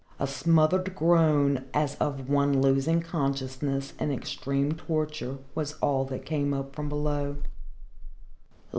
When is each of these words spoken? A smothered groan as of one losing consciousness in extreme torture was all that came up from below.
A 0.19 0.25
smothered 0.25 0.95
groan 0.95 1.65
as 1.75 1.93
of 1.97 2.27
one 2.27 2.59
losing 2.59 3.01
consciousness 3.01 3.93
in 3.99 4.11
extreme 4.11 4.71
torture 4.71 5.37
was 5.53 5.73
all 5.73 6.05
that 6.05 6.25
came 6.25 6.55
up 6.55 6.75
from 6.75 6.89
below. 6.89 7.37